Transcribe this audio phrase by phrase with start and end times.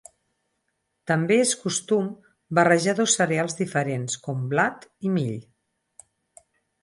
[1.09, 2.07] També és costum
[2.59, 5.39] barrejar dos cereals diferents, com blat i mill.